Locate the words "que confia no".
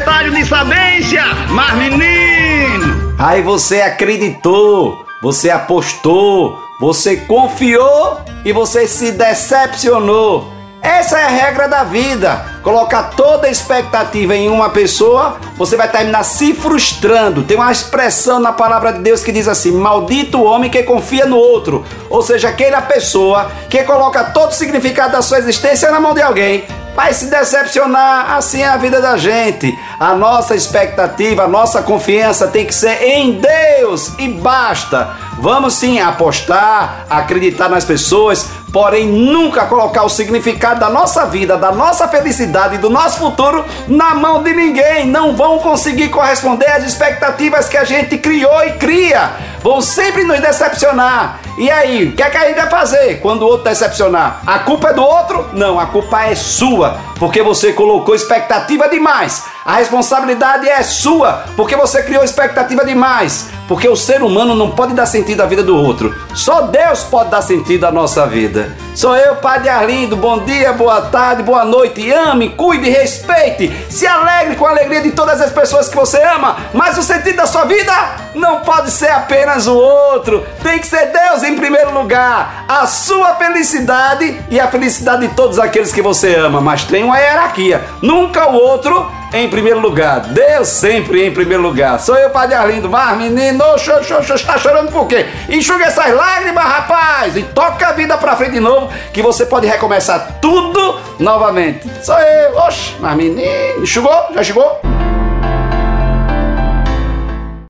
20.70-21.36